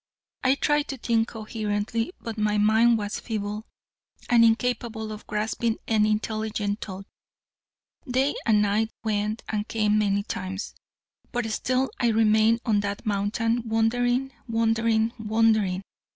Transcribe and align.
I 0.43 0.55
tried 0.55 0.87
to 0.87 0.97
think 0.97 1.27
coherently, 1.27 2.11
but 2.19 2.35
my 2.35 2.57
mind 2.57 2.97
was 2.97 3.19
feeble 3.19 3.67
and 4.31 4.43
incapable 4.43 5.11
of 5.11 5.27
grasping 5.27 5.77
an 5.87 6.07
intelligent 6.07 6.81
thought. 6.81 7.05
Day 8.09 8.33
and 8.47 8.63
night 8.63 8.89
went 9.03 9.43
and 9.47 9.67
came 9.67 9.99
many 9.99 10.23
times, 10.23 10.73
but 11.31 11.45
still 11.51 11.91
I 11.99 12.07
remained 12.07 12.61
on 12.65 12.79
that 12.79 13.05
mountain 13.05 13.61
wondering, 13.69 14.33
wondering, 14.47 15.13
wondering. 15.19 15.83